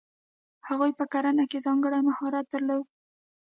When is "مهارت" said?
2.07-2.45